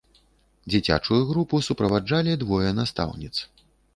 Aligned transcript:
Дзіцячую 0.71 1.19
групу 1.31 1.59
суправаджалі 1.67 2.39
двое 2.45 2.69
настаўніц. 2.81 3.33